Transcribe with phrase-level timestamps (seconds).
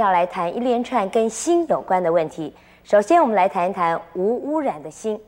[0.00, 2.54] 要来谈一连串跟心有关的问题。
[2.82, 5.20] 首先，我们来谈一谈无污染的心。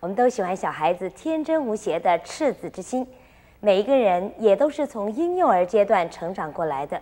[0.00, 3.06] 我们都喜欢小孩子天真无邪的赤子之心，
[3.60, 6.98] 每一个人也都是从婴幼儿阶段成长过来的。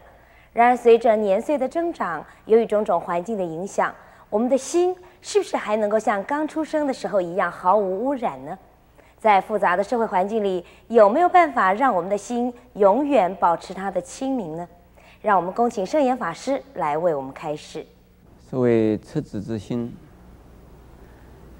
[0.53, 3.95] 然而，随着年岁的增长，由于种种环境的影响，
[4.29, 8.59] 我们的心是不是还能够像刚出生的时候一样毫无污染呢？
[9.17, 14.67] 在复杂的社会环境里，有没有办法让我们的心永远保持它的清明呢？
[15.27, 17.85] 让我们恭请圣严法师来为我们开示。
[18.49, 19.93] 所谓赤子之心，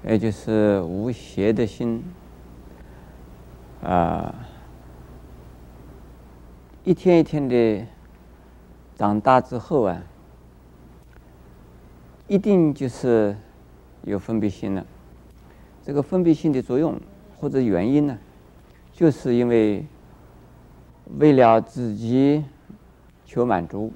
[0.05, 2.01] 也就是无邪的心
[3.83, 4.33] 啊，
[6.85, 7.85] 一天一天的。
[8.95, 10.01] 长大之后啊，
[12.27, 13.35] 一定就是
[14.03, 14.85] 有分别心了。
[15.83, 16.97] 这个分别心的作用
[17.37, 18.17] 或者原因呢，
[18.93, 19.85] 就是因为
[21.19, 22.45] 为了自己
[23.27, 23.91] 求满足、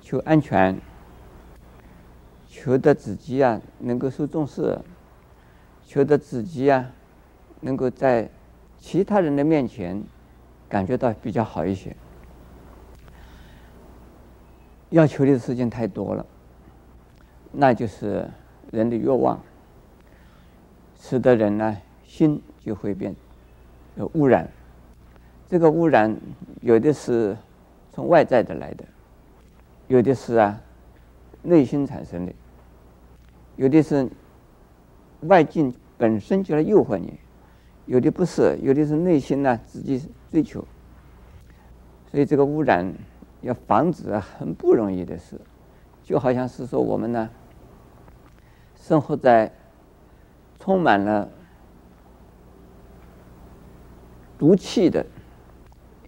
[0.00, 0.80] 求安全、
[2.48, 4.78] 求得自己啊能够受重视、
[5.84, 6.90] 求得自己啊
[7.60, 8.30] 能够在
[8.78, 10.02] 其他人的面前
[10.66, 11.94] 感觉到比较好一些。
[14.88, 16.24] 要求的事情太多了，
[17.52, 18.26] 那就是
[18.72, 19.38] 人的欲望，
[20.98, 23.14] 使得人呢心就会变
[23.96, 24.50] 有污染。
[25.50, 26.16] 这个污染
[26.62, 27.36] 有的是
[27.92, 28.84] 从外在的来的，
[29.88, 30.60] 有的是啊
[31.42, 32.32] 内心产生的，
[33.56, 34.08] 有的是
[35.22, 37.18] 外境本身就来诱惑你，
[37.86, 40.64] 有的不是，有的是内心呢自己追求。
[42.10, 42.92] 所以这个污染。
[43.42, 45.40] 要防止很不容易的事，
[46.02, 47.30] 就好像是说我们呢，
[48.76, 49.50] 生活在
[50.58, 51.26] 充满了
[54.38, 55.06] 毒气的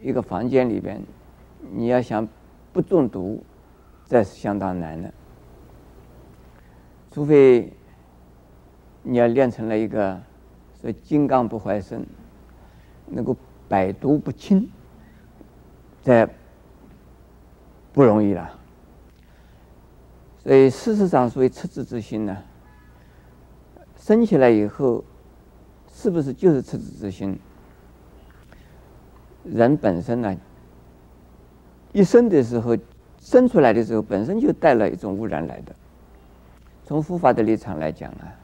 [0.02, 1.02] 一个房间里边，
[1.70, 2.28] 你要想
[2.72, 3.42] 不中毒，
[4.06, 5.12] 这是相当难的。
[7.10, 7.72] 除非
[9.02, 10.20] 你要练成了一个
[10.74, 12.04] 所谓金刚不坏身，
[13.06, 13.36] 能够
[13.68, 14.70] 百毒不侵，
[16.02, 16.28] 在。
[17.94, 18.58] 不容易了，
[20.38, 22.42] 所以事实上，所谓赤子之心呢，
[23.98, 25.04] 生起来以后，
[25.92, 27.38] 是不是就是赤子之心？
[29.44, 30.34] 人本身呢，
[31.92, 32.76] 一生的时候，
[33.20, 35.74] 生出来的时候，本身就带了一种污染来的。
[36.84, 38.34] 从佛法的立场来讲啊，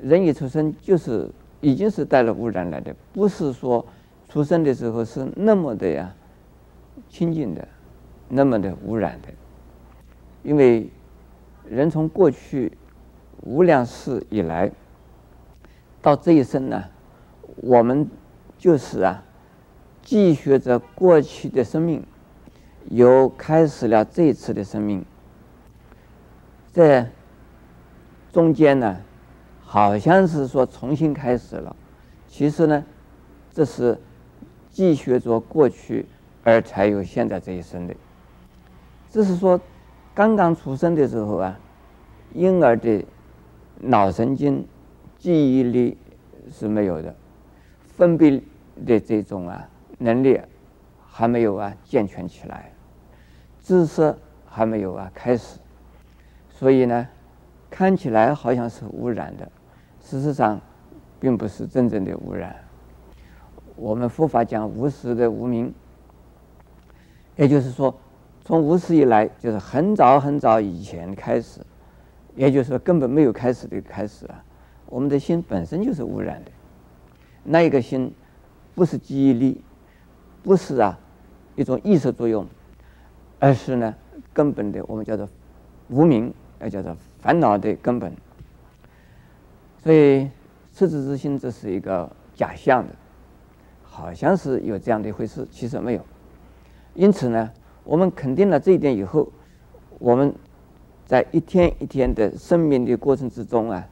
[0.00, 1.28] 人一出生就是
[1.60, 3.84] 已经是带了污染来的，不是说
[4.28, 6.14] 出生的时候是那么的呀
[7.08, 7.68] 清净的。
[8.34, 9.28] 那么的污染的，
[10.42, 10.88] 因为
[11.68, 12.72] 人从过去
[13.42, 14.72] 无量世以来
[16.00, 16.82] 到这一生呢，
[17.56, 18.08] 我们
[18.56, 19.22] 就是啊，
[20.00, 22.02] 继续着过去的生命，
[22.90, 25.04] 又开始了这一次的生命，
[26.72, 27.10] 在
[28.32, 29.00] 中间呢，
[29.60, 31.74] 好像是说重新开始了，
[32.28, 32.84] 其实呢，
[33.52, 33.98] 这是
[34.70, 36.06] 继续着过去
[36.42, 37.94] 而才有现在这一生的。
[39.10, 39.60] 只是说，
[40.14, 41.58] 刚刚出生的时候啊，
[42.34, 43.04] 婴儿的
[43.78, 44.66] 脑神经
[45.18, 45.96] 记忆力
[46.50, 47.14] 是没有的，
[47.84, 48.40] 分泌
[48.86, 49.68] 的这种啊
[49.98, 50.40] 能力
[51.14, 52.72] 还没有啊健全起来，
[53.60, 55.58] 知识还没有啊开始，
[56.48, 57.06] 所以呢，
[57.70, 59.46] 看起来好像是污染的，
[60.00, 60.58] 事实上
[61.20, 62.56] 并不是真正的污染。
[63.76, 65.72] 我们佛法讲无始的无明，
[67.36, 67.94] 也就是说。
[68.44, 71.60] 从无始以来，就是很早很早以前开始，
[72.34, 74.42] 也就是说根本没有开始的开始啊。
[74.86, 76.50] 我们的心本身就是污染的，
[77.44, 78.12] 那一个心
[78.74, 79.62] 不是记忆力，
[80.42, 80.98] 不是啊
[81.56, 82.46] 一种意识作用，
[83.38, 83.94] 而是呢
[84.32, 85.28] 根本的我们叫做
[85.88, 88.12] 无明，也叫做烦恼的根本。
[89.82, 90.28] 所以
[90.72, 92.94] 赤子之心这是一个假象的，
[93.82, 96.04] 好像是有这样的一回事，其实没有。
[96.94, 97.50] 因此呢。
[97.84, 99.28] 我们肯定了这一点以后，
[99.98, 100.32] 我们
[101.04, 103.84] 在一天一天的生命的过程之中啊，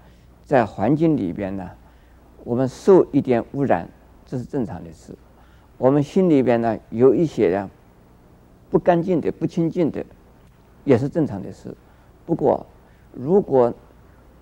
[0.45, 1.69] 在环境里边呢，
[2.45, 3.89] 我们受一点污染，
[4.25, 5.13] 这是正常的事。
[5.81, 7.71] 我们心里边呢有一些呢
[8.69, 10.05] 不干净的、不清净的，
[10.85, 11.75] 也是正常的事。
[12.27, 12.67] 不过，
[13.15, 13.73] 如果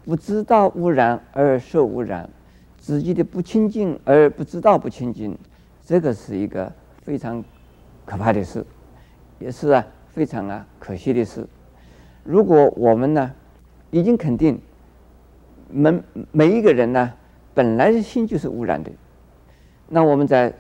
[0.05, 2.29] 不知道污染而受污染，
[2.77, 5.39] 自己的不清净而不知道不清净，
[5.87, 7.43] 这个是一个非常
[8.05, 8.67] 可怕的事。
[9.39, 11.47] 也是啊，非常啊可惜的事。
[12.25, 13.33] 如果我们呢，
[13.93, 14.61] 已经肯定，
[15.71, 16.03] 每
[16.33, 17.15] 每一个人呢，
[17.55, 18.91] 本来的心就是污染的，
[19.89, 20.53] 那我们在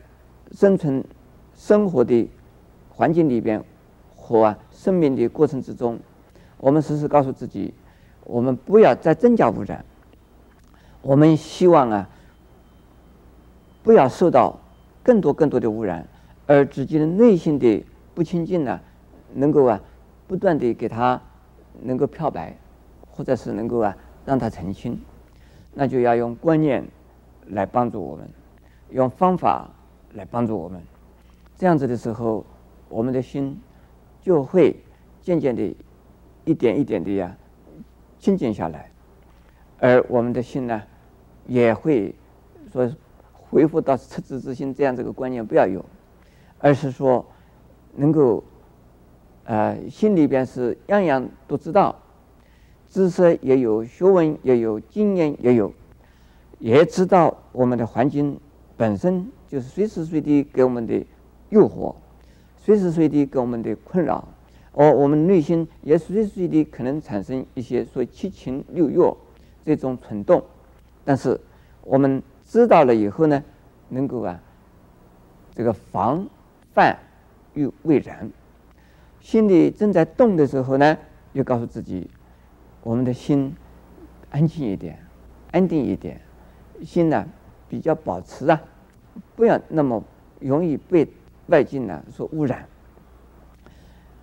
[0.52, 1.04] 生存
[1.54, 2.28] 生活的
[2.90, 3.62] 环境里边，
[4.16, 5.98] 和生命的过程之中，
[6.58, 7.72] 我们时时告诉自己，
[8.24, 9.84] 我们不要再增加污染。
[11.02, 12.08] 我们希望啊，
[13.82, 14.58] 不要受到
[15.02, 16.06] 更多更多的污染，
[16.46, 17.84] 而自己的内心的
[18.14, 18.80] 不清净呢，
[19.34, 19.80] 能够啊
[20.26, 21.20] 不断的给它
[21.82, 22.56] 能够漂白，
[23.10, 23.96] 或者是能够啊
[24.26, 25.00] 让它澄清，
[25.72, 26.84] 那就要用观念
[27.46, 28.28] 来帮助我们，
[28.90, 29.70] 用方法
[30.14, 30.80] 来帮助我们。
[31.56, 32.44] 这样子的时候，
[32.88, 33.58] 我们的心
[34.22, 34.76] 就会
[35.20, 35.74] 渐渐的，
[36.44, 37.36] 一点一点的呀
[38.18, 38.90] 清净下来。
[39.80, 40.82] 而我们的心呢，
[41.46, 42.14] 也会
[42.72, 42.90] 说
[43.32, 45.84] 恢复到赤子之心这样这个观念不要有，
[46.58, 47.24] 而是说
[47.94, 48.42] 能够
[49.44, 51.94] 呃心里边是样样都知道，
[52.88, 55.72] 知识也有，学问也有，经验也有，
[56.58, 58.38] 也知道我们的环境
[58.78, 61.04] 本身就是随时随地给我们的
[61.50, 61.94] 诱惑，
[62.56, 64.26] 随时随地给我们的困扰，
[64.72, 68.98] 而我们内心也随时随地可能产生一些所谓七情六欲。
[69.64, 70.42] 这种蠢动，
[71.04, 71.38] 但是
[71.82, 73.44] 我们知道了以后呢，
[73.90, 74.40] 能够啊，
[75.54, 76.26] 这个防
[76.72, 76.98] 范
[77.52, 78.30] 于未然。
[79.20, 80.96] 心里正在动的时候呢，
[81.34, 82.08] 又告诉自己，
[82.82, 83.54] 我们的心
[84.30, 84.98] 安静一点，
[85.50, 86.18] 安定一点，
[86.82, 87.28] 心呢
[87.68, 88.60] 比较保持啊，
[89.36, 90.02] 不要那么
[90.40, 91.08] 容易被
[91.46, 92.66] 外境呢所污染。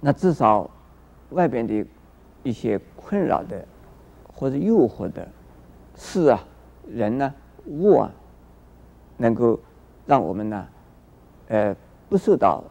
[0.01, 0.69] 那至少
[1.29, 1.85] 外边的
[2.43, 3.65] 一些困扰的。
[4.37, 5.25] 或者诱惑的
[5.95, 6.43] 事啊、
[6.89, 7.33] 人呢、啊、
[7.67, 8.11] 物啊，
[9.15, 9.57] 能够
[10.05, 10.67] 让我们呢，
[11.47, 11.73] 呃，
[12.09, 12.61] 不受到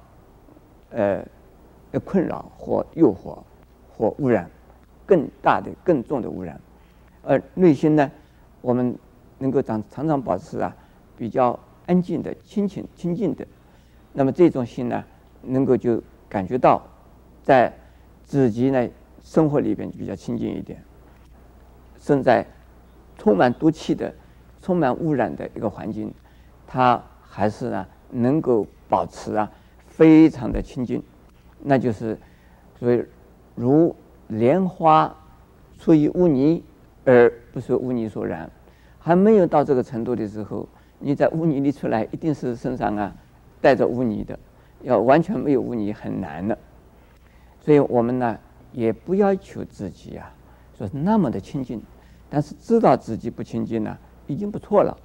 [0.91, 1.25] 呃
[2.05, 3.39] 困扰或诱惑
[3.97, 4.51] 或污染，
[5.07, 6.61] 更大的、更重的污染。
[7.23, 8.13] 而内心呢，
[8.61, 8.95] 我们
[9.45, 10.75] 能够常常常保持啊
[11.19, 13.47] 比较安静的、清清清净的，
[14.15, 15.05] 那么这种心呢，
[15.43, 16.81] 能够就感觉到
[17.43, 17.71] 在
[18.25, 18.89] 自己呢
[19.23, 20.83] 生活里边就比较清净一点。
[21.99, 22.47] 身在
[23.19, 24.15] 充满毒气的、
[24.63, 26.11] 充满污染的一个环境，
[26.67, 29.53] 它还是呢能够保持啊
[29.87, 31.03] 非常的清净，
[31.63, 32.19] 那就是
[32.79, 33.07] 所谓
[33.55, 33.95] 如
[34.29, 35.15] 莲花
[35.79, 36.65] 出于污泥
[37.05, 38.51] 而不是污泥所染，
[39.05, 40.67] 还没有到这个程度的时候，
[40.99, 43.15] 你在污泥里出来一定是身上啊
[43.61, 44.39] 带着污泥的，
[44.81, 46.57] 要完全没有污泥很难的，
[47.61, 48.39] 所以我们呢
[48.73, 50.35] 也不要求自己啊
[50.79, 51.83] 说那么的清净。
[52.31, 53.95] 但是知道自己不清净呢，
[54.27, 54.97] 已经不错了。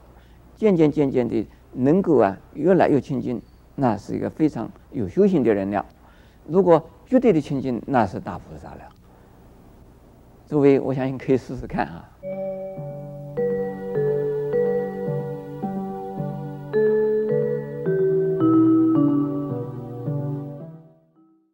[0.55, 3.41] 渐渐渐渐的，能够啊越来越清净，
[3.75, 5.85] 那是一个非常有修行的人了。
[6.47, 8.81] 如果绝对的清净，那是大菩萨了。
[10.47, 12.09] 诸位，我相信可以试试看啊。